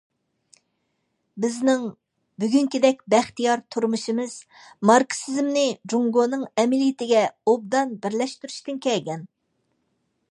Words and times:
بىزنىڭ 1.43 1.83
بۈگۈنكىدەك 2.43 3.03
بەختىيار 3.15 3.61
تۇرمۇشىمىز 3.75 4.33
ماركسىزمنى 4.91 5.67
جۇڭگونىڭ 5.93 6.49
ئەمەلىيىتىگە 6.63 7.23
ئوبدان 7.53 7.93
بىرلەشتۈرۈشتىن 8.07 8.81
كەلگەن. 8.87 9.31